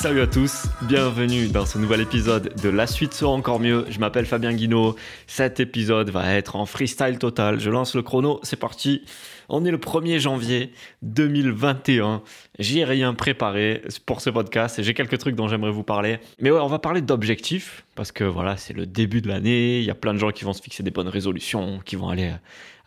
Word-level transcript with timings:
Salut 0.00 0.20
à 0.20 0.28
tous, 0.28 0.66
bienvenue 0.82 1.48
dans 1.48 1.66
ce 1.66 1.76
nouvel 1.76 2.02
épisode 2.02 2.54
de 2.62 2.68
La 2.68 2.86
suite 2.86 3.12
sera 3.14 3.32
encore 3.32 3.58
mieux. 3.58 3.84
Je 3.90 3.98
m'appelle 3.98 4.26
Fabien 4.26 4.54
Guinaud. 4.54 4.94
Cet 5.26 5.58
épisode 5.58 6.08
va 6.10 6.34
être 6.34 6.54
en 6.54 6.66
freestyle 6.66 7.18
total. 7.18 7.58
Je 7.58 7.68
lance 7.68 7.96
le 7.96 8.02
chrono, 8.02 8.38
c'est 8.44 8.60
parti. 8.60 9.02
On 9.48 9.64
est 9.64 9.72
le 9.72 9.78
1er 9.78 10.20
janvier 10.20 10.72
2021. 11.02 12.22
J'ai 12.60 12.84
rien 12.84 13.12
préparé 13.12 13.82
pour 14.06 14.20
ce 14.20 14.30
podcast 14.30 14.78
et 14.78 14.84
j'ai 14.84 14.94
quelques 14.94 15.18
trucs 15.18 15.34
dont 15.34 15.48
j'aimerais 15.48 15.72
vous 15.72 15.82
parler. 15.82 16.20
Mais 16.38 16.52
ouais, 16.52 16.60
on 16.60 16.68
va 16.68 16.78
parler 16.78 17.00
d'objectifs 17.00 17.84
parce 17.96 18.12
que 18.12 18.22
voilà, 18.22 18.56
c'est 18.56 18.74
le 18.74 18.86
début 18.86 19.20
de 19.20 19.26
l'année. 19.26 19.80
Il 19.80 19.84
y 19.84 19.90
a 19.90 19.96
plein 19.96 20.14
de 20.14 20.20
gens 20.20 20.30
qui 20.30 20.44
vont 20.44 20.52
se 20.52 20.62
fixer 20.62 20.84
des 20.84 20.92
bonnes 20.92 21.08
résolutions, 21.08 21.80
qui 21.84 21.96
vont 21.96 22.08
aller 22.08 22.32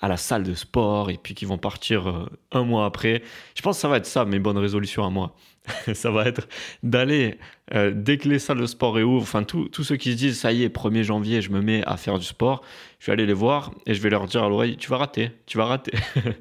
à 0.02 0.08
la 0.08 0.18
salle 0.18 0.44
de 0.44 0.56
sport 0.56 1.10
et 1.10 1.18
puis 1.22 1.36
qui 1.36 1.46
vont 1.46 1.58
partir 1.58 2.10
euh, 2.10 2.26
un 2.52 2.64
mois 2.64 2.86
après. 2.86 3.22
Je 3.56 3.62
pense 3.62 3.78
que 3.78 3.82
ça 3.82 3.88
va 3.88 3.98
être 3.98 4.06
ça, 4.06 4.26
mes 4.26 4.40
bonnes 4.40 4.58
résolutions 4.58 5.06
à 5.06 5.10
moi. 5.10 5.36
ça 5.94 6.10
va 6.10 6.26
être 6.26 6.48
d'aller, 6.82 7.38
euh, 7.76 7.92
dès 7.96 8.18
que 8.18 8.28
les 8.28 8.40
salles 8.40 8.60
de 8.60 8.66
sport 8.66 8.96
réouvrent, 8.96 9.22
enfin 9.22 9.44
tous 9.44 9.84
ceux 9.84 9.96
qui 9.96 10.12
se 10.14 10.18
disent 10.18 10.40
ça 10.40 10.52
y 10.52 10.64
est, 10.64 10.76
1er 10.76 11.04
janvier, 11.04 11.42
je 11.42 11.52
me 11.52 11.62
mets 11.62 11.84
à 11.86 11.98
faire 11.98 12.18
du 12.18 12.26
sport, 12.26 12.64
je 13.00 13.08
vais 13.08 13.14
aller 13.14 13.28
les 13.28 13.34
voir 13.34 13.72
et 13.86 13.94
je 13.94 14.02
vais 14.02 14.10
leur 14.10 14.26
dire 14.26 14.44
à 14.44 14.50
l'oreille, 14.50 14.78
tu 14.78 14.90
vas 14.90 14.98
rater, 14.98 15.32
tu 15.46 15.60
vas 15.60 15.66
rater. 15.66 15.92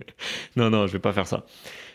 non, 0.57 0.71
non, 0.71 0.87
je 0.87 0.93
vais 0.93 0.99
pas 0.99 1.13
faire 1.13 1.27
ça. 1.27 1.45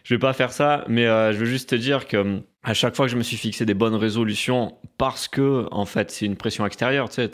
Je 0.04 0.14
vais 0.14 0.20
pas 0.20 0.34
faire 0.34 0.52
ça, 0.52 0.86
mais 0.88 1.08
euh, 1.08 1.34
je 1.34 1.40
veux 1.40 1.46
juste 1.46 1.70
te 1.70 1.76
dire 1.76 2.08
que 2.08 2.42
à 2.62 2.76
chaque 2.76 2.96
fois 2.96 3.08
que 3.08 3.12
je 3.12 3.18
me 3.18 3.24
suis 3.24 3.38
fixé 3.38 3.66
des 3.66 3.74
bonnes 3.74 3.96
résolutions, 3.96 4.78
parce 5.00 5.28
que 5.28 5.68
en 5.72 5.86
fait 5.86 6.12
c'est 6.12 6.28
une 6.28 6.36
pression 6.36 6.64
extérieure, 6.66 7.10
tu 7.10 7.16
sais, 7.16 7.32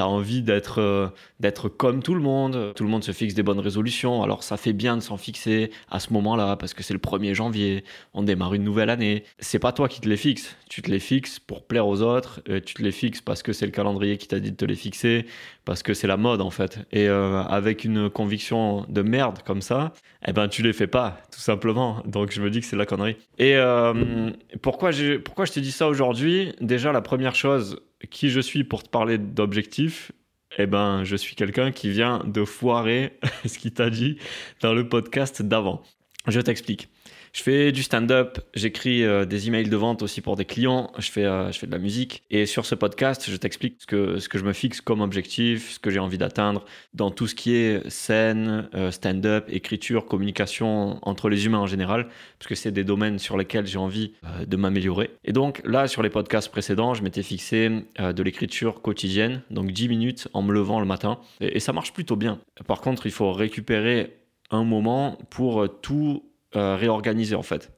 tu 0.00 0.06
envie 0.06 0.42
d'être 0.42 0.80
euh, 0.80 1.08
d'être 1.40 1.68
comme 1.68 2.02
tout 2.02 2.14
le 2.14 2.20
monde. 2.20 2.72
Tout 2.74 2.84
le 2.84 2.90
monde 2.90 3.04
se 3.04 3.12
fixe 3.12 3.34
des 3.34 3.42
bonnes 3.42 3.60
résolutions. 3.60 4.22
Alors 4.22 4.42
ça 4.42 4.56
fait 4.56 4.72
bien 4.72 4.96
de 4.96 5.02
s'en 5.02 5.16
fixer 5.16 5.70
à 5.90 6.00
ce 6.00 6.12
moment-là 6.12 6.56
parce 6.56 6.74
que 6.74 6.82
c'est 6.82 6.94
le 6.94 7.00
1er 7.00 7.34
janvier, 7.34 7.84
on 8.14 8.22
démarre 8.22 8.54
une 8.54 8.64
nouvelle 8.64 8.90
année. 8.90 9.24
C'est 9.38 9.58
pas 9.58 9.72
toi 9.72 9.88
qui 9.88 10.00
te 10.00 10.08
les 10.08 10.16
fixes. 10.16 10.56
Tu 10.68 10.82
te 10.82 10.90
les 10.90 11.00
fixes 11.00 11.38
pour 11.38 11.64
plaire 11.64 11.86
aux 11.86 12.02
autres. 12.02 12.40
tu 12.64 12.74
te 12.74 12.82
les 12.82 12.92
fixes 12.92 13.20
parce 13.20 13.42
que 13.42 13.52
c'est 13.52 13.66
le 13.66 13.72
calendrier 13.72 14.16
qui 14.16 14.28
t'a 14.28 14.40
dit 14.40 14.50
de 14.50 14.56
te 14.56 14.64
les 14.64 14.74
fixer, 14.74 15.26
parce 15.64 15.82
que 15.82 15.94
c'est 15.94 16.06
la 16.06 16.16
mode 16.16 16.40
en 16.40 16.50
fait. 16.50 16.78
Et 16.92 17.08
euh, 17.08 17.42
avec 17.42 17.84
une 17.84 18.10
conviction 18.10 18.86
de 18.88 19.02
merde 19.02 19.40
comme 19.44 19.62
ça, 19.62 19.92
eh 20.26 20.32
ben 20.32 20.48
tu 20.48 20.62
les 20.62 20.72
fais 20.72 20.86
pas, 20.86 21.18
tout 21.32 21.40
simplement. 21.40 22.02
Donc 22.06 22.30
je 22.32 22.40
me 22.40 22.50
dis 22.50 22.60
que 22.60 22.66
c'est 22.66 22.76
la 22.76 22.86
connerie. 22.86 23.16
Et 23.38 23.56
euh, 23.56 24.30
pourquoi, 24.62 24.90
pourquoi 25.24 25.44
je 25.44 25.52
te 25.52 25.60
dis 25.60 25.72
ça 25.72 25.88
aujourd'hui? 25.88 26.52
Déjà 26.60 26.92
la 26.92 27.02
première 27.02 27.34
chose, 27.34 27.80
qui 28.08 28.30
je 28.30 28.40
suis 28.40 28.64
pour 28.64 28.82
te 28.82 28.88
parler 28.88 29.18
d'objectifs, 29.18 30.12
eh 30.58 30.66
ben, 30.66 31.04
je 31.04 31.16
suis 31.16 31.36
quelqu'un 31.36 31.72
qui 31.72 31.90
vient 31.90 32.22
de 32.24 32.44
foirer 32.44 33.18
ce 33.46 33.58
qu'il 33.58 33.72
t'a 33.72 33.90
dit 33.90 34.18
dans 34.60 34.74
le 34.74 34.88
podcast 34.88 35.42
d'avant. 35.42 35.82
Je 36.26 36.40
t'explique. 36.40 36.88
Je 37.32 37.42
fais 37.42 37.70
du 37.70 37.84
stand-up, 37.84 38.40
j'écris 38.54 39.04
euh, 39.04 39.24
des 39.24 39.46
emails 39.46 39.68
de 39.68 39.76
vente 39.76 40.02
aussi 40.02 40.20
pour 40.20 40.34
des 40.34 40.44
clients, 40.44 40.90
je 40.98 41.10
fais, 41.10 41.24
euh, 41.24 41.52
je 41.52 41.58
fais 41.58 41.66
de 41.66 41.72
la 41.72 41.78
musique. 41.78 42.24
Et 42.30 42.44
sur 42.44 42.66
ce 42.66 42.74
podcast, 42.74 43.30
je 43.30 43.36
t'explique 43.36 43.76
ce 43.78 43.86
que, 43.86 44.18
ce 44.18 44.28
que 44.28 44.36
je 44.36 44.44
me 44.44 44.52
fixe 44.52 44.80
comme 44.80 45.00
objectif, 45.00 45.70
ce 45.70 45.78
que 45.78 45.90
j'ai 45.90 46.00
envie 46.00 46.18
d'atteindre 46.18 46.64
dans 46.92 47.12
tout 47.12 47.28
ce 47.28 47.36
qui 47.36 47.54
est 47.54 47.88
scène, 47.88 48.68
euh, 48.74 48.90
stand-up, 48.90 49.44
écriture, 49.48 50.06
communication 50.06 50.98
entre 51.02 51.28
les 51.28 51.46
humains 51.46 51.60
en 51.60 51.68
général, 51.68 52.08
parce 52.38 52.48
que 52.48 52.56
c'est 52.56 52.72
des 52.72 52.84
domaines 52.84 53.20
sur 53.20 53.36
lesquels 53.36 53.66
j'ai 53.66 53.78
envie 53.78 54.12
de 54.46 54.56
m'améliorer. 54.56 55.10
Et 55.24 55.32
donc 55.32 55.62
là, 55.64 55.86
sur 55.86 56.02
les 56.02 56.10
podcasts 56.10 56.50
précédents, 56.50 56.94
je 56.94 57.02
m'étais 57.02 57.22
fixé 57.22 57.70
de 57.98 58.22
l'écriture 58.22 58.82
quotidienne, 58.82 59.42
donc 59.50 59.70
10 59.70 59.88
minutes 59.88 60.28
en 60.32 60.42
me 60.42 60.52
levant 60.52 60.80
le 60.80 60.86
matin. 60.86 61.20
et 61.40 61.60
ça 61.60 61.72
marche 61.72 61.92
plutôt 61.92 62.16
bien. 62.16 62.40
Par 62.66 62.80
contre, 62.80 63.06
il 63.06 63.12
faut 63.12 63.32
récupérer 63.32 64.16
un 64.50 64.64
moment 64.64 65.18
pour 65.30 65.80
tout 65.80 66.29
euh, 66.56 66.76
réorganiser 66.76 67.34
en 67.34 67.42
fait. 67.42 67.72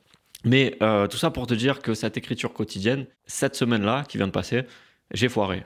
Mais 0.44 0.76
euh, 0.82 1.06
tout 1.06 1.16
ça 1.16 1.30
pour 1.30 1.46
te 1.46 1.54
dire 1.54 1.80
que 1.80 1.94
cette 1.94 2.16
écriture 2.16 2.52
quotidienne, 2.52 3.06
cette 3.26 3.54
semaine-là 3.54 4.04
qui 4.08 4.16
vient 4.16 4.26
de 4.26 4.32
passer, 4.32 4.62
j'ai 5.12 5.28
foiré 5.28 5.64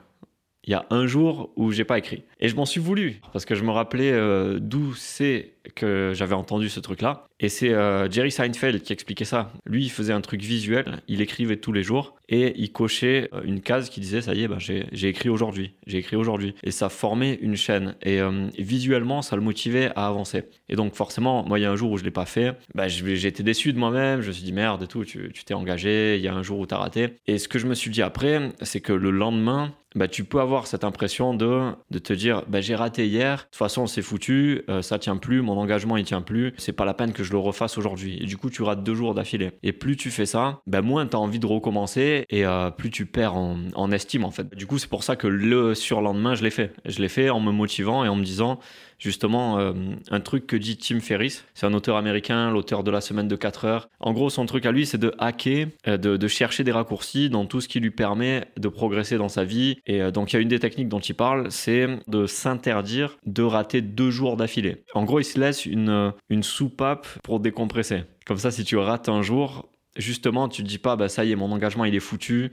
il 0.66 0.72
y 0.72 0.74
a 0.74 0.84
un 0.90 1.06
jour 1.06 1.52
où 1.56 1.70
j'ai 1.70 1.84
pas 1.84 1.98
écrit. 1.98 2.24
Et 2.40 2.48
je 2.48 2.56
m'en 2.56 2.66
suis 2.66 2.80
voulu, 2.80 3.20
parce 3.32 3.44
que 3.44 3.54
je 3.54 3.62
me 3.62 3.70
rappelais 3.70 4.10
euh, 4.10 4.58
d'où 4.60 4.94
c'est 4.94 5.54
que 5.74 6.12
j'avais 6.14 6.34
entendu 6.34 6.68
ce 6.68 6.80
truc-là. 6.80 7.26
Et 7.38 7.48
c'est 7.48 7.72
euh, 7.72 8.10
Jerry 8.10 8.30
Seinfeld 8.30 8.82
qui 8.82 8.92
expliquait 8.92 9.24
ça. 9.24 9.52
Lui, 9.66 9.84
il 9.84 9.90
faisait 9.90 10.12
un 10.12 10.20
truc 10.20 10.40
visuel, 10.40 11.02
il 11.06 11.20
écrivait 11.20 11.58
tous 11.58 11.72
les 11.72 11.82
jours, 11.82 12.16
et 12.28 12.54
il 12.56 12.72
cochait 12.72 13.28
euh, 13.34 13.42
une 13.44 13.60
case 13.60 13.90
qui 13.90 14.00
disait, 14.00 14.22
ça 14.22 14.34
y 14.34 14.44
est, 14.44 14.48
bah, 14.48 14.58
j'ai 14.58 15.08
écrit 15.08 15.28
aujourd'hui, 15.28 15.74
j'ai 15.86 15.98
écrit 15.98 16.16
aujourd'hui. 16.16 16.54
Et 16.62 16.70
ça 16.70 16.88
formait 16.88 17.38
une 17.42 17.56
chaîne. 17.56 17.94
Et 18.02 18.20
visuellement, 18.58 19.22
ça 19.22 19.36
le 19.36 19.42
motivait 19.42 19.90
à 19.96 20.06
avancer. 20.06 20.44
Et 20.68 20.76
donc 20.76 20.94
forcément, 20.94 21.44
moi, 21.46 21.58
il 21.58 21.62
y 21.62 21.64
a 21.64 21.70
un 21.70 21.76
jour 21.76 21.90
où 21.90 21.98
je 21.98 22.04
l'ai 22.04 22.10
pas 22.10 22.24
fait, 22.24 22.56
bah, 22.74 22.88
j'ai 22.88 23.30
déçu 23.30 23.72
de 23.72 23.78
moi-même, 23.78 24.20
je 24.22 24.28
me 24.28 24.32
suis 24.32 24.44
dit, 24.44 24.52
merde 24.52 24.82
et 24.82 24.86
tout, 24.86 25.04
tu 25.04 25.30
t'es 25.44 25.54
engagé, 25.54 26.16
il 26.16 26.22
y 26.22 26.28
a 26.28 26.34
un 26.34 26.42
jour 26.42 26.58
où 26.58 26.66
tu 26.66 26.74
as 26.74 26.78
raté. 26.78 27.16
Et 27.26 27.38
ce 27.38 27.48
que 27.48 27.58
je 27.58 27.66
me 27.66 27.74
suis 27.74 27.90
dit 27.90 28.02
après, 28.02 28.50
c'est 28.62 28.80
que 28.80 28.92
le 28.92 29.10
lendemain, 29.10 29.74
bah, 29.96 30.08
tu 30.08 30.24
peux 30.24 30.40
avoir 30.40 30.66
cette 30.66 30.84
impression 30.84 31.32
de, 31.32 31.72
de 31.90 31.98
te 31.98 32.12
dire 32.12 32.42
bah, 32.48 32.60
j'ai 32.60 32.74
raté 32.74 33.06
hier, 33.06 33.38
de 33.38 33.42
toute 33.44 33.56
façon 33.56 33.86
c'est 33.86 34.02
foutu, 34.02 34.62
euh, 34.68 34.82
ça 34.82 34.98
tient 34.98 35.16
plus, 35.16 35.40
mon 35.40 35.55
engagement 35.56 35.96
il 35.96 36.04
tient 36.04 36.22
plus, 36.22 36.54
c'est 36.56 36.72
pas 36.72 36.84
la 36.84 36.94
peine 36.94 37.12
que 37.12 37.24
je 37.24 37.32
le 37.32 37.38
refasse 37.38 37.78
aujourd'hui. 37.78 38.18
Et 38.20 38.26
du 38.26 38.36
coup 38.36 38.50
tu 38.50 38.62
rates 38.62 38.82
deux 38.82 38.94
jours 38.94 39.14
d'affilée. 39.14 39.52
Et 39.62 39.72
plus 39.72 39.96
tu 39.96 40.10
fais 40.10 40.26
ça, 40.26 40.60
bah, 40.66 40.82
moins 40.82 41.06
tu 41.06 41.16
as 41.16 41.20
envie 41.20 41.38
de 41.38 41.46
recommencer 41.46 42.24
et 42.30 42.46
euh, 42.46 42.70
plus 42.70 42.90
tu 42.90 43.06
perds 43.06 43.36
en, 43.36 43.90
estime 43.90 44.24
en 44.24 44.30
fait. 44.30 44.54
Du 44.54 44.66
coup 44.66 44.78
c'est 44.78 44.88
pour 44.88 45.04
ça 45.04 45.16
que 45.16 45.26
le 45.26 45.74
surlendemain 45.74 46.34
je 46.34 46.42
l'ai 46.42 46.50
fait. 46.50 46.72
Je 46.84 47.00
l'ai 47.00 47.08
fait 47.08 47.30
en 47.30 47.40
me 47.40 47.52
motivant 47.52 48.04
et 48.04 48.08
en 48.08 48.16
me 48.16 48.24
disant 48.24 48.58
justement 48.98 49.58
euh, 49.58 49.72
un 50.10 50.20
truc 50.20 50.46
que 50.46 50.56
dit 50.56 50.76
Tim 50.76 51.00
Ferriss. 51.00 51.44
C'est 51.54 51.66
un 51.66 51.74
auteur 51.74 51.96
américain, 51.96 52.50
l'auteur 52.50 52.82
de 52.82 52.90
la 52.90 53.00
semaine 53.00 53.28
de 53.28 53.36
4 53.36 53.64
heures. 53.64 53.88
En 54.00 54.12
gros, 54.12 54.30
son 54.30 54.46
truc 54.46 54.66
à 54.66 54.72
lui, 54.72 54.86
c'est 54.86 54.98
de 54.98 55.12
hacker, 55.18 55.68
euh, 55.86 55.96
de, 55.96 56.28
chercher 56.28 56.64
des 56.64 56.72
raccourcis 56.72 57.30
dans 57.30 57.46
tout 57.46 57.60
ce 57.60 57.68
qui 57.68 57.80
lui 57.80 57.90
permet 57.90 58.46
de 58.56 58.68
progresser 58.68 59.16
dans 59.16 59.28
sa 59.28 59.44
vie. 59.44 59.78
Et 59.86 60.02
euh, 60.02 60.10
donc, 60.10 60.32
il 60.32 60.36
y 60.36 60.38
a 60.38 60.42
une 60.42 60.48
des 60.48 60.58
techniques 60.58 60.88
dont 60.88 61.00
il 61.00 61.14
parle, 61.14 61.50
c'est 61.50 61.86
de 62.08 62.26
s'interdire 62.26 63.16
de 63.26 63.42
rater 63.42 63.80
deux 63.80 64.10
jours 64.10 64.36
d'affilée. 64.36 64.84
En 64.94 65.04
gros, 65.04 65.20
il 65.20 65.24
se 65.24 65.38
laisse 65.38 65.66
une, 65.66 66.12
une 66.28 66.42
soupape 66.42 67.06
pour 67.22 67.40
décompresser. 67.40 68.04
Comme 68.26 68.38
ça, 68.38 68.50
si 68.50 68.64
tu 68.64 68.76
rates 68.76 69.08
un 69.08 69.22
jour, 69.22 69.68
justement, 69.96 70.48
tu 70.48 70.62
te 70.62 70.68
dis 70.68 70.78
pas, 70.78 70.96
bah 70.96 71.08
ça 71.08 71.24
y 71.24 71.32
est, 71.32 71.36
mon 71.36 71.52
engagement 71.52 71.84
il 71.84 71.94
est 71.94 72.00
foutu, 72.00 72.50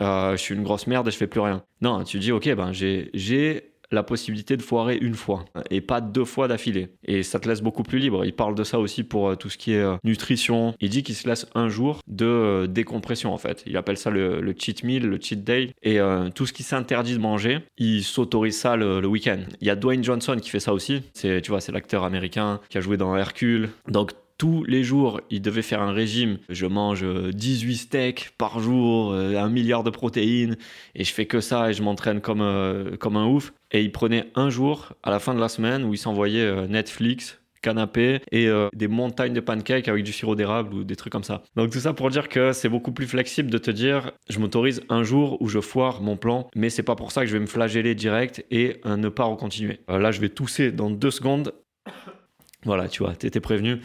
je 0.00 0.36
suis 0.36 0.54
une 0.54 0.64
grosse 0.64 0.88
merde 0.88 1.06
et 1.06 1.10
je 1.10 1.16
fais 1.16 1.28
plus 1.28 1.40
rien. 1.40 1.62
Non, 1.80 2.02
tu 2.02 2.18
dis, 2.18 2.32
ok, 2.32 2.52
ben 2.54 2.72
j'ai 2.72 3.71
la 3.92 4.02
possibilité 4.02 4.56
de 4.56 4.62
foirer 4.62 4.96
une 5.00 5.14
fois 5.14 5.44
et 5.70 5.80
pas 5.80 6.00
deux 6.00 6.24
fois 6.24 6.48
d'affilée. 6.48 6.88
Et 7.04 7.22
ça 7.22 7.38
te 7.38 7.48
laisse 7.48 7.62
beaucoup 7.62 7.82
plus 7.82 7.98
libre. 7.98 8.24
Il 8.24 8.34
parle 8.34 8.54
de 8.54 8.64
ça 8.64 8.78
aussi 8.78 9.04
pour 9.04 9.28
euh, 9.28 9.36
tout 9.36 9.48
ce 9.48 9.58
qui 9.58 9.72
est 9.72 9.82
euh, 9.82 9.96
nutrition. 10.04 10.74
Il 10.80 10.90
dit 10.90 11.02
qu'il 11.02 11.14
se 11.14 11.28
laisse 11.28 11.46
un 11.54 11.68
jour 11.68 12.00
de 12.06 12.26
euh, 12.26 12.66
décompression 12.66 13.32
en 13.32 13.38
fait. 13.38 13.62
Il 13.66 13.76
appelle 13.76 13.96
ça 13.96 14.10
le, 14.10 14.54
cheat 14.58 14.84
meal, 14.84 15.06
le 15.06 15.18
cheat 15.20 15.44
day. 15.44 15.74
Et 15.82 15.98
tout 16.34 16.46
ce 16.46 16.52
qui 16.52 16.62
s'interdit 16.62 17.14
de 17.14 17.18
manger, 17.18 17.60
il 17.78 18.02
s'autorise 18.02 18.56
ça 18.56 18.76
le, 18.76 19.06
week-end. 19.06 19.40
Il 19.60 19.66
y 19.66 19.70
a 19.70 19.76
Dwayne 19.76 20.02
Johnson 20.02 20.36
qui 20.40 20.50
fait 20.50 20.60
ça 20.60 20.72
aussi. 20.72 21.02
C'est, 21.12 21.42
tu 21.42 21.50
vois, 21.50 21.60
c'est 21.60 21.72
l'acteur 21.72 22.04
américain 22.04 22.60
qui 22.68 22.78
a 22.78 22.80
joué 22.80 22.96
dans 22.96 23.16
Hercule. 23.16 23.70
Donc 23.88 24.12
tous 24.42 24.64
les 24.64 24.82
jours, 24.82 25.20
il 25.30 25.40
devait 25.40 25.62
faire 25.62 25.82
un 25.82 25.92
régime. 25.92 26.38
Je 26.48 26.66
mange 26.66 27.04
18 27.04 27.76
steaks 27.76 28.30
par 28.38 28.58
jour, 28.58 29.14
un 29.14 29.48
milliard 29.48 29.84
de 29.84 29.90
protéines, 29.90 30.56
et 30.96 31.04
je 31.04 31.12
fais 31.14 31.26
que 31.26 31.40
ça, 31.40 31.70
et 31.70 31.74
je 31.74 31.82
m'entraîne 31.84 32.20
comme, 32.20 32.96
comme 32.98 33.16
un 33.16 33.26
ouf. 33.26 33.52
Et 33.72 33.82
il 33.82 33.92
prenait 33.92 34.30
un 34.34 34.50
jour 34.50 34.94
à 35.04 35.10
la 35.10 35.18
fin 35.18 35.34
de 35.34 35.40
la 35.40 35.48
semaine 35.48 35.84
où 35.84 35.94
il 35.94 35.98
s'envoyait 35.98 36.42
euh, 36.42 36.66
Netflix, 36.66 37.40
canapé 37.62 38.20
et 38.32 38.48
euh, 38.48 38.68
des 38.74 38.88
montagnes 38.88 39.32
de 39.32 39.40
pancakes 39.40 39.86
avec 39.86 40.02
du 40.02 40.12
sirop 40.12 40.34
d'érable 40.34 40.74
ou 40.74 40.84
des 40.84 40.96
trucs 40.96 41.12
comme 41.12 41.24
ça. 41.24 41.42
Donc 41.54 41.70
tout 41.70 41.78
ça 41.78 41.92
pour 41.92 42.10
dire 42.10 42.28
que 42.28 42.52
c'est 42.52 42.68
beaucoup 42.68 42.90
plus 42.90 43.06
flexible 43.06 43.50
de 43.50 43.58
te 43.58 43.70
dire 43.70 44.12
je 44.28 44.40
m'autorise 44.40 44.82
un 44.88 45.04
jour 45.04 45.40
où 45.40 45.48
je 45.48 45.60
foire 45.60 46.02
mon 46.02 46.16
plan, 46.16 46.48
mais 46.56 46.70
c'est 46.70 46.82
pas 46.82 46.96
pour 46.96 47.12
ça 47.12 47.22
que 47.22 47.28
je 47.28 47.32
vais 47.32 47.40
me 47.40 47.46
flageller 47.46 47.94
direct 47.94 48.44
et 48.50 48.80
euh, 48.84 48.96
ne 48.96 49.08
pas 49.08 49.24
recontinuer. 49.24 49.78
là 49.88 50.10
je 50.10 50.20
vais 50.20 50.28
tousser 50.28 50.72
dans 50.72 50.90
deux 50.90 51.12
secondes. 51.12 51.54
voilà, 52.64 52.88
tu 52.88 53.04
vois, 53.04 53.14
t'étais 53.14 53.40
prévenu. 53.40 53.80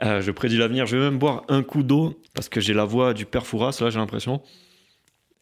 Je 0.00 0.30
prédis 0.30 0.56
l'avenir. 0.56 0.86
Je 0.86 0.96
vais 0.96 1.02
même 1.02 1.18
boire 1.18 1.44
un 1.48 1.62
coup 1.62 1.82
d'eau 1.82 2.20
parce 2.34 2.48
que 2.48 2.60
j'ai 2.60 2.74
la 2.74 2.84
voix 2.84 3.14
du 3.14 3.26
père 3.26 3.46
Fouras 3.46 3.78
là, 3.80 3.90
j'ai 3.90 3.98
l'impression. 3.98 4.42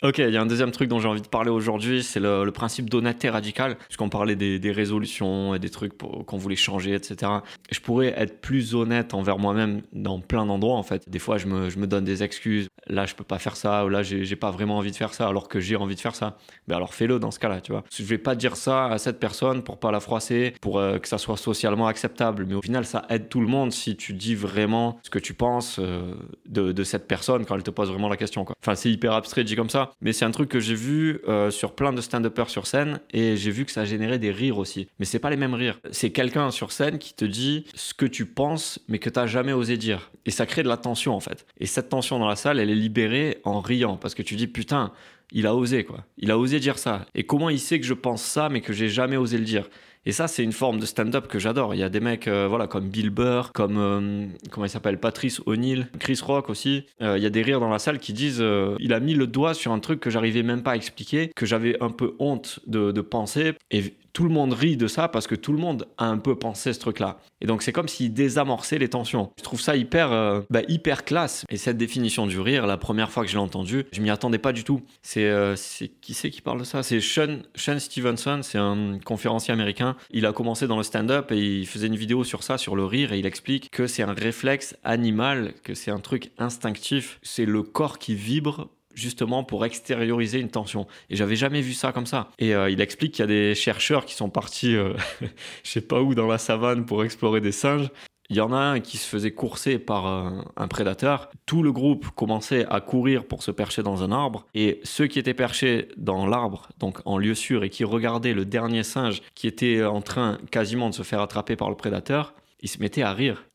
Ok, 0.04 0.18
il 0.18 0.30
y 0.30 0.36
a 0.36 0.40
un 0.40 0.46
deuxième 0.46 0.70
truc 0.70 0.88
dont 0.88 1.00
j'ai 1.00 1.08
envie 1.08 1.22
de 1.22 1.26
parler 1.26 1.50
aujourd'hui, 1.50 2.04
c'est 2.04 2.20
le, 2.20 2.48
principe 2.52 2.88
d'honnêteté 2.88 3.30
radicale, 3.30 3.76
puisqu'on 3.86 4.08
parlait 4.08 4.36
des, 4.36 4.70
résolutions 4.70 5.56
et 5.56 5.58
des 5.58 5.70
trucs 5.70 5.98
qu'on 5.98 6.36
voulait 6.36 6.54
changer, 6.54 6.94
etc. 6.94 7.32
Je 7.72 7.80
pourrais 7.80 8.14
être 8.16 8.40
plus 8.40 8.76
honnête 8.76 9.12
envers 9.12 9.38
moi-même 9.38 9.82
dans 9.92 10.20
plein 10.20 10.46
d'endroits, 10.46 10.76
en 10.76 10.84
fait. 10.84 11.08
Des 11.08 11.18
fois, 11.18 11.36
je 11.36 11.48
me, 11.48 11.86
donne 11.88 12.04
des 12.04 12.22
excuses. 12.22 12.68
Là, 12.86 13.06
je 13.06 13.16
peux 13.16 13.24
pas 13.24 13.40
faire 13.40 13.56
ça, 13.56 13.84
ou 13.84 13.88
là, 13.88 14.04
j'ai 14.04 14.36
pas 14.36 14.52
vraiment 14.52 14.78
envie 14.78 14.92
de 14.92 14.96
faire 14.96 15.12
ça, 15.12 15.26
alors 15.26 15.48
que 15.48 15.58
j'ai 15.58 15.74
envie 15.74 15.96
de 15.96 16.00
faire 16.00 16.14
ça. 16.14 16.38
Mais 16.68 16.76
alors, 16.76 16.94
fais-le 16.94 17.18
dans 17.18 17.32
ce 17.32 17.40
cas-là, 17.40 17.60
tu 17.60 17.72
vois. 17.72 17.82
Je 17.92 18.04
vais 18.04 18.18
pas 18.18 18.36
dire 18.36 18.54
ça 18.54 18.86
à 18.86 18.98
cette 18.98 19.18
personne 19.18 19.64
pour 19.64 19.80
pas 19.80 19.90
la 19.90 19.98
froisser, 19.98 20.54
pour 20.60 20.78
euh, 20.78 20.98
que 20.98 21.08
ça 21.08 21.18
soit 21.18 21.36
socialement 21.36 21.88
acceptable. 21.88 22.46
Mais 22.46 22.54
au 22.54 22.62
final, 22.62 22.84
ça 22.84 23.04
aide 23.10 23.28
tout 23.28 23.40
le 23.40 23.48
monde 23.48 23.72
si 23.72 23.96
tu 23.96 24.12
dis 24.12 24.36
vraiment 24.36 25.00
ce 25.02 25.10
que 25.10 25.18
tu 25.18 25.34
penses 25.34 25.80
euh, 25.80 26.14
de, 26.46 26.70
de, 26.70 26.84
cette 26.84 27.08
personne 27.08 27.44
quand 27.44 27.56
elle 27.56 27.64
te 27.64 27.72
pose 27.72 27.90
vraiment 27.90 28.08
la 28.08 28.16
question, 28.16 28.44
quoi. 28.44 28.54
Enfin, 28.62 28.76
c'est 28.76 28.92
hyper 28.92 29.12
abstrait 29.12 29.42
dit 29.42 29.56
comme 29.56 29.70
ça, 29.70 29.87
mais 30.00 30.12
c'est 30.12 30.24
un 30.24 30.30
truc 30.30 30.48
que 30.48 30.60
j'ai 30.60 30.74
vu 30.74 31.20
euh, 31.28 31.50
sur 31.50 31.74
plein 31.74 31.92
de 31.92 32.00
stand-uppers 32.00 32.50
sur 32.50 32.66
scène 32.66 33.00
et 33.12 33.36
j'ai 33.36 33.50
vu 33.50 33.64
que 33.64 33.72
ça 33.72 33.84
générait 33.84 34.18
des 34.18 34.30
rires 34.30 34.58
aussi. 34.58 34.88
Mais 34.98 35.04
c'est 35.04 35.18
pas 35.18 35.30
les 35.30 35.36
mêmes 35.36 35.54
rires. 35.54 35.78
C'est 35.90 36.10
quelqu'un 36.10 36.50
sur 36.50 36.72
scène 36.72 36.98
qui 36.98 37.14
te 37.14 37.24
dit 37.24 37.64
ce 37.74 37.94
que 37.94 38.06
tu 38.06 38.26
penses, 38.26 38.78
mais 38.88 38.98
que 38.98 39.10
t'as 39.10 39.26
jamais 39.26 39.52
osé 39.52 39.76
dire. 39.76 40.10
Et 40.26 40.30
ça 40.30 40.46
crée 40.46 40.62
de 40.62 40.68
la 40.68 40.76
tension 40.76 41.14
en 41.14 41.20
fait. 41.20 41.46
Et 41.58 41.66
cette 41.66 41.88
tension 41.88 42.18
dans 42.18 42.28
la 42.28 42.36
salle, 42.36 42.60
elle 42.60 42.70
est 42.70 42.74
libérée 42.74 43.40
en 43.44 43.60
riant 43.60 43.96
parce 43.96 44.14
que 44.14 44.22
tu 44.22 44.36
dis 44.36 44.46
putain, 44.46 44.92
il 45.32 45.46
a 45.46 45.54
osé 45.54 45.84
quoi. 45.84 46.04
Il 46.16 46.30
a 46.30 46.38
osé 46.38 46.60
dire 46.60 46.78
ça. 46.78 47.06
Et 47.14 47.24
comment 47.24 47.50
il 47.50 47.60
sait 47.60 47.80
que 47.80 47.86
je 47.86 47.94
pense 47.94 48.22
ça, 48.22 48.48
mais 48.48 48.60
que 48.60 48.72
j'ai 48.72 48.88
jamais 48.88 49.16
osé 49.16 49.38
le 49.38 49.44
dire? 49.44 49.68
Et 50.06 50.12
ça, 50.12 50.26
c'est 50.26 50.42
une 50.42 50.52
forme 50.52 50.78
de 50.80 50.86
stand-up 50.86 51.26
que 51.26 51.38
j'adore. 51.38 51.74
Il 51.74 51.80
y 51.80 51.82
a 51.82 51.90
des 51.90 52.00
mecs 52.00 52.28
euh, 52.28 52.46
voilà, 52.48 52.66
comme 52.66 52.88
Bill 52.88 53.10
Burr, 53.10 53.52
comme, 53.52 53.76
euh, 53.76 54.26
comment 54.50 54.64
il 54.64 54.70
s'appelle, 54.70 54.98
Patrice 54.98 55.42
O'Neill, 55.44 55.88
Chris 55.98 56.20
Rock 56.22 56.48
aussi. 56.48 56.84
Euh, 57.02 57.18
il 57.18 57.22
y 57.22 57.26
a 57.26 57.30
des 57.30 57.42
rires 57.42 57.60
dans 57.60 57.68
la 57.68 57.78
salle 57.78 57.98
qui 57.98 58.14
disent 58.14 58.42
il 58.78 58.92
a 58.94 59.00
mis 59.00 59.14
le 59.14 59.26
doigt 59.26 59.52
sur 59.52 59.72
un 59.72 59.80
truc 59.80 60.00
que 60.00 60.08
j'arrivais 60.08 60.42
même 60.42 60.62
pas 60.62 60.72
à 60.72 60.76
expliquer, 60.76 61.30
que 61.36 61.44
j'avais 61.44 61.76
un 61.82 61.90
peu 61.90 62.14
honte 62.18 62.60
de, 62.66 62.90
de 62.90 63.00
penser. 63.02 63.52
Et 63.70 63.92
tout 64.18 64.24
le 64.24 64.30
monde 64.30 64.52
rit 64.52 64.76
de 64.76 64.88
ça 64.88 65.06
parce 65.06 65.28
que 65.28 65.36
tout 65.36 65.52
le 65.52 65.58
monde 65.58 65.86
a 65.96 66.06
un 66.06 66.18
peu 66.18 66.36
pensé 66.36 66.72
ce 66.72 66.80
truc-là. 66.80 67.20
Et 67.40 67.46
donc 67.46 67.62
c'est 67.62 67.70
comme 67.70 67.86
s'il 67.86 68.12
désamorçait 68.12 68.78
les 68.78 68.88
tensions. 68.88 69.30
Je 69.38 69.44
trouve 69.44 69.60
ça 69.60 69.76
hyper, 69.76 70.10
euh, 70.10 70.40
bah, 70.50 70.62
hyper 70.66 71.04
classe. 71.04 71.44
Et 71.50 71.56
cette 71.56 71.76
définition 71.76 72.26
du 72.26 72.40
rire, 72.40 72.66
la 72.66 72.78
première 72.78 73.12
fois 73.12 73.22
que 73.22 73.28
je 73.30 73.36
l'ai 73.36 73.40
entendu, 73.40 73.84
je 73.92 74.00
m'y 74.00 74.10
attendais 74.10 74.38
pas 74.38 74.52
du 74.52 74.64
tout. 74.64 74.82
C'est 75.02 75.26
euh, 75.26 75.54
qui 76.00 76.14
c'est 76.14 76.30
qui 76.30 76.40
parle 76.40 76.58
de 76.58 76.64
ça? 76.64 76.82
C'est 76.82 77.00
Sean, 77.00 77.42
Sean 77.54 77.78
Stevenson, 77.78 78.40
c'est 78.42 78.58
un 78.58 78.98
conférencier 79.04 79.54
américain. 79.54 79.94
Il 80.10 80.26
a 80.26 80.32
commencé 80.32 80.66
dans 80.66 80.78
le 80.78 80.82
stand-up 80.82 81.30
et 81.30 81.60
il 81.60 81.66
faisait 81.68 81.86
une 81.86 81.94
vidéo 81.94 82.24
sur 82.24 82.42
ça, 82.42 82.58
sur 82.58 82.74
le 82.74 82.84
rire, 82.84 83.12
et 83.12 83.20
il 83.20 83.26
explique 83.26 83.70
que 83.70 83.86
c'est 83.86 84.02
un 84.02 84.14
réflexe 84.14 84.76
animal, 84.82 85.54
que 85.62 85.74
c'est 85.74 85.92
un 85.92 86.00
truc 86.00 86.32
instinctif. 86.38 87.20
C'est 87.22 87.46
le 87.46 87.62
corps 87.62 88.00
qui 88.00 88.16
vibre 88.16 88.68
justement 88.94 89.44
pour 89.44 89.64
extérioriser 89.64 90.40
une 90.40 90.50
tension. 90.50 90.86
Et 91.10 91.16
j'avais 91.16 91.36
jamais 91.36 91.60
vu 91.60 91.72
ça 91.72 91.92
comme 91.92 92.06
ça. 92.06 92.30
Et 92.38 92.54
euh, 92.54 92.70
il 92.70 92.80
explique 92.80 93.12
qu'il 93.12 93.22
y 93.22 93.24
a 93.24 93.26
des 93.26 93.54
chercheurs 93.54 94.04
qui 94.04 94.14
sont 94.14 94.30
partis, 94.30 94.74
euh, 94.74 94.94
je 95.62 95.70
sais 95.70 95.80
pas 95.80 96.00
où, 96.02 96.14
dans 96.14 96.26
la 96.26 96.38
savane 96.38 96.84
pour 96.84 97.04
explorer 97.04 97.40
des 97.40 97.52
singes. 97.52 97.90
Il 98.30 98.36
y 98.36 98.42
en 98.42 98.52
a 98.52 98.58
un 98.58 98.80
qui 98.80 98.98
se 98.98 99.08
faisait 99.08 99.30
courser 99.30 99.78
par 99.78 100.06
un, 100.06 100.44
un, 100.56 100.68
prédateur. 100.68 101.30
Tout 101.46 101.62
le 101.62 101.72
groupe 101.72 102.08
commençait 102.10 102.66
à 102.68 102.82
courir 102.82 103.24
pour 103.24 103.42
se 103.42 103.50
percher 103.50 103.82
dans 103.82 104.02
un 104.02 104.12
arbre. 104.12 104.46
Et 104.52 104.80
ceux 104.84 105.06
qui 105.06 105.18
étaient 105.18 105.32
perchés 105.32 105.88
dans 105.96 106.26
l'arbre, 106.26 106.68
donc 106.78 106.98
en 107.06 107.16
lieu 107.16 107.34
sûr, 107.34 107.64
et 107.64 107.70
qui 107.70 107.84
regardaient 107.84 108.34
le 108.34 108.44
dernier 108.44 108.82
singe 108.82 109.22
qui 109.34 109.46
était 109.46 109.82
en 109.82 110.02
train 110.02 110.38
quasiment 110.50 110.90
de 110.90 110.94
se 110.94 111.02
faire 111.02 111.22
attraper 111.22 111.56
par 111.56 111.70
le 111.70 111.76
prédateur, 111.76 112.34
ils 112.60 112.68
se 112.68 112.80
mettaient 112.80 113.02
à 113.02 113.14
rire. 113.14 113.46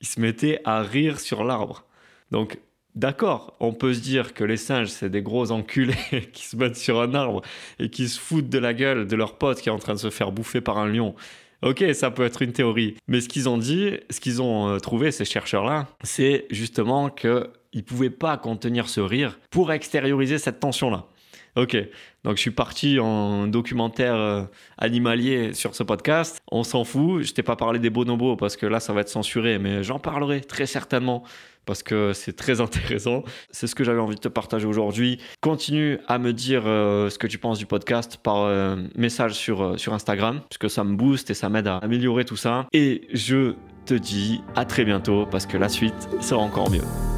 Ils 0.00 0.08
se 0.08 0.20
mettaient 0.20 0.60
à 0.64 0.82
rire 0.82 1.20
sur 1.20 1.44
l'arbre. 1.44 1.84
Donc 2.32 2.58
D'accord, 2.96 3.54
on 3.60 3.74
peut 3.74 3.92
se 3.92 4.00
dire 4.00 4.32
que 4.32 4.42
les 4.42 4.56
singes, 4.56 4.88
c'est 4.88 5.10
des 5.10 5.20
gros 5.20 5.52
enculés 5.52 5.94
qui 6.32 6.46
se 6.46 6.56
mettent 6.56 6.78
sur 6.78 6.98
un 6.98 7.12
arbre 7.12 7.42
et 7.78 7.90
qui 7.90 8.08
se 8.08 8.18
foutent 8.18 8.48
de 8.48 8.58
la 8.58 8.72
gueule 8.72 9.06
de 9.06 9.16
leur 9.16 9.36
pote 9.36 9.60
qui 9.60 9.68
est 9.68 9.72
en 9.72 9.78
train 9.78 9.92
de 9.92 9.98
se 9.98 10.08
faire 10.08 10.32
bouffer 10.32 10.62
par 10.62 10.78
un 10.78 10.88
lion. 10.88 11.14
Ok, 11.62 11.84
ça 11.92 12.10
peut 12.10 12.24
être 12.24 12.40
une 12.40 12.52
théorie. 12.52 12.96
Mais 13.06 13.20
ce 13.20 13.28
qu'ils 13.28 13.50
ont 13.50 13.58
dit, 13.58 13.92
ce 14.08 14.18
qu'ils 14.18 14.40
ont 14.40 14.70
euh, 14.70 14.78
trouvé, 14.78 15.10
ces 15.10 15.26
chercheurs-là, 15.26 15.88
c'est 16.04 16.46
justement 16.50 17.10
qu'ils 17.10 17.48
ne 17.74 17.80
pouvaient 17.82 18.08
pas 18.08 18.38
contenir 18.38 18.88
ce 18.88 19.00
rire 19.00 19.38
pour 19.50 19.72
extérioriser 19.72 20.38
cette 20.38 20.60
tension-là. 20.60 21.06
Ok, 21.56 21.74
donc 22.22 22.36
je 22.36 22.40
suis 22.42 22.50
parti 22.50 23.00
en 23.00 23.46
documentaire 23.46 24.14
euh, 24.14 24.42
animalier 24.76 25.54
sur 25.54 25.74
ce 25.74 25.82
podcast. 25.82 26.42
On 26.52 26.62
s'en 26.64 26.84
fout, 26.84 27.22
je 27.22 27.32
t'ai 27.32 27.42
pas 27.42 27.56
parlé 27.56 27.78
des 27.78 27.88
bonobos 27.88 28.36
parce 28.36 28.58
que 28.58 28.66
là 28.66 28.78
ça 28.78 28.92
va 28.92 29.00
être 29.00 29.08
censuré, 29.08 29.58
mais 29.58 29.82
j'en 29.82 29.98
parlerai 29.98 30.42
très 30.42 30.66
certainement 30.66 31.24
parce 31.64 31.82
que 31.82 32.12
c'est 32.12 32.36
très 32.36 32.60
intéressant. 32.60 33.24
C'est 33.50 33.66
ce 33.66 33.74
que 33.74 33.84
j'avais 33.84 34.00
envie 34.00 34.16
de 34.16 34.20
te 34.20 34.28
partager 34.28 34.66
aujourd'hui. 34.66 35.18
Continue 35.40 35.98
à 36.08 36.18
me 36.18 36.34
dire 36.34 36.64
euh, 36.66 37.08
ce 37.08 37.18
que 37.18 37.26
tu 37.26 37.38
penses 37.38 37.58
du 37.58 37.64
podcast 37.64 38.18
par 38.22 38.42
euh, 38.42 38.76
message 38.94 39.32
sur, 39.32 39.80
sur 39.80 39.94
Instagram, 39.94 40.40
parce 40.40 40.58
que 40.58 40.68
ça 40.68 40.84
me 40.84 40.94
booste 40.94 41.30
et 41.30 41.34
ça 41.34 41.48
m'aide 41.48 41.68
à 41.68 41.78
améliorer 41.78 42.26
tout 42.26 42.36
ça. 42.36 42.66
Et 42.74 43.08
je 43.14 43.54
te 43.86 43.94
dis 43.94 44.42
à 44.56 44.66
très 44.66 44.84
bientôt, 44.84 45.24
parce 45.24 45.46
que 45.46 45.56
la 45.56 45.70
suite 45.70 46.08
sera 46.20 46.42
encore 46.42 46.70
mieux. 46.70 47.15